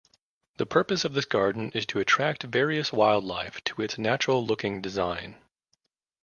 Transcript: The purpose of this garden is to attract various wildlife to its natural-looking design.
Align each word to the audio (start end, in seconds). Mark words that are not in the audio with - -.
The 0.57 0.65
purpose 0.65 1.05
of 1.05 1.13
this 1.13 1.25
garden 1.25 1.71
is 1.75 1.85
to 1.85 1.99
attract 1.99 2.41
various 2.41 2.91
wildlife 2.91 3.63
to 3.65 3.83
its 3.83 3.99
natural-looking 3.99 4.81
design. 4.81 5.35